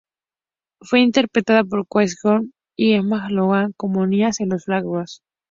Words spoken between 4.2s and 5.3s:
en los flashbacks.